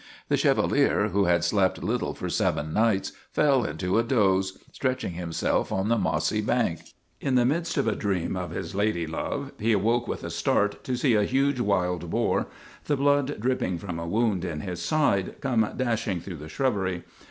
The 0.29 0.35
Chevalier, 0.37 1.09
who 1.09 1.25
had 1.25 1.43
slept 1.43 1.83
little 1.83 2.15
for 2.15 2.27
seven 2.27 2.73
nights, 2.73 3.11
fell 3.31 3.63
into 3.63 3.99
a 3.99 4.03
doze, 4.03 4.57
stretching 4.71 5.11
himself 5.13 5.71
on 5.71 5.89
the 5.89 5.97
mossy 5.99 6.41
bank. 6.41 6.79
In 7.19 7.35
the 7.35 7.45
midst 7.45 7.77
of 7.77 7.87
a 7.87 7.93
dream 7.95 8.35
of 8.35 8.49
his 8.49 8.73
lady 8.73 9.05
love, 9.05 9.51
he 9.59 9.73
awoke 9.73 10.07
with 10.07 10.23
a 10.23 10.31
start 10.31 10.83
to 10.85 10.97
see 10.97 11.13
a 11.13 11.23
huge 11.23 11.59
wild 11.59 12.09
boar, 12.09 12.47
the 12.85 12.97
blood 12.97 13.39
drip 13.39 13.59
ping 13.59 13.77
from 13.77 13.99
a 13.99 14.07
wound 14.07 14.43
in 14.43 14.61
his 14.61 14.81
side, 14.81 15.39
come 15.39 15.69
dashing 15.77 16.19
through 16.19 16.37
the 16.37 16.49
shrubbery. 16.49 17.03